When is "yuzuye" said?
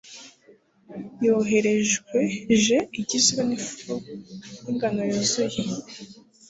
5.09-5.59